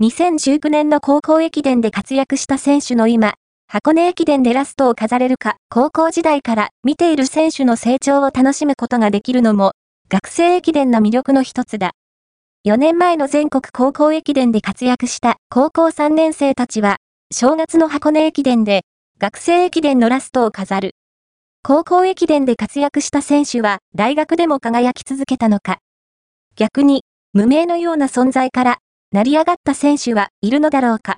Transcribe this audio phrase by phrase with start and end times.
[0.00, 3.34] 2019年の高校駅伝で活躍した選手の今、
[3.66, 9.72] 箱根駅伝でラストを飾れるか、高校時代から見ている選手の成長を楽しむことができるのも、
[10.08, 11.90] 学生駅伝の魅力の一つだ。
[12.64, 16.98] 4年前の全国高校駅伝で活躍した高校3年生たちは、
[17.34, 18.82] 正月の箱根駅伝で、
[19.18, 20.92] 学生駅伝のラストを飾る。
[21.64, 25.78] 高校駅伝で活躍した選手は大学でも輝き続けたのか。
[26.54, 27.02] 逆に、
[27.32, 28.78] 無名のような存在から
[29.10, 31.16] 成り上がった選手はいるのだろうか。